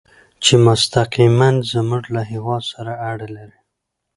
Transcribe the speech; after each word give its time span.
چې 0.43 0.53
مستقیماً 0.65 1.49
زموږ 1.71 2.03
له 2.15 2.21
هېواد 2.31 2.63
سره 2.73 2.93
اړه 3.11 3.27
لري. 3.37 3.59